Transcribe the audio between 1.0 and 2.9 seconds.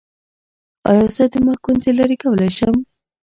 زه د مخ ګونځې لرې کولی شم؟